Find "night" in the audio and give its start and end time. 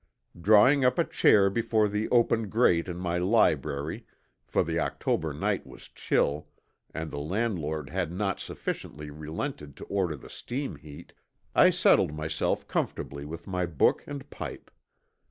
5.31-5.67